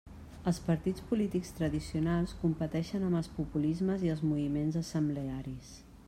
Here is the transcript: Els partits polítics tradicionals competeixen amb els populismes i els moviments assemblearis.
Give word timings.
Els 0.51 0.59
partits 0.67 1.03
polítics 1.09 1.51
tradicionals 1.59 2.33
competeixen 2.39 3.05
amb 3.09 3.19
els 3.19 3.29
populismes 3.35 4.05
i 4.09 4.13
els 4.15 4.23
moviments 4.31 4.79
assemblearis. 4.81 5.75